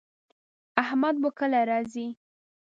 احمد 0.83 1.15
به 1.21 1.29
کله 1.37 1.59
راځي 1.69 2.07